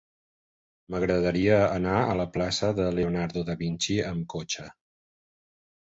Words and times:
M'agradaria 0.95 1.59
anar 1.75 1.99
a 2.07 2.17
la 2.21 2.27
plaça 2.39 2.73
de 2.83 2.89
Leonardo 2.99 3.47
da 3.53 3.61
Vinci 3.63 4.03
amb 4.11 4.31
cotxe. 4.37 4.71